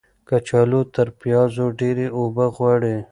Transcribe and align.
کچالو 0.27 0.81
تر 0.95 1.07
پیازو 1.19 1.65
ډیرې 1.79 2.07
اوبه 2.17 2.45
غواړي. 2.55 2.97